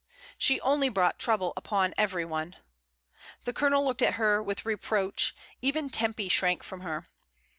She 0.35 0.59
only 0.61 0.89
brought 0.89 1.19
trouble 1.19 1.53
upon 1.55 1.93
every 1.95 2.25
one. 2.25 2.55
The 3.45 3.53
Colonel 3.53 3.85
looked 3.85 4.01
at 4.01 4.15
her 4.15 4.41
with 4.41 4.65
reproach; 4.65 5.35
even 5.61 5.91
Tempy 5.91 6.27
shrank 6.27 6.63
from 6.63 6.81
her. 6.81 7.05